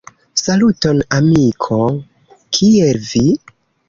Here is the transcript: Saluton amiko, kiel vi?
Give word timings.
Saluton 0.43 1.01
amiko, 1.17 1.77
kiel 2.57 2.99
vi? 3.11 3.23